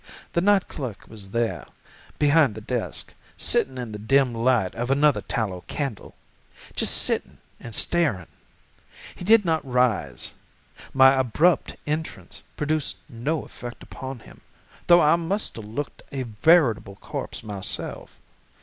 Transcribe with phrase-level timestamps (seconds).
[0.33, 1.63] The night clerk was there,
[2.17, 8.25] behind the desk, sitting in the dim light of another tallow candle—just sitting and staring.
[9.15, 10.33] He did not rise:
[10.91, 14.41] my abrupt entrance produced no effect upon him,
[14.87, 18.17] though I must have looked a veritable corpse myself.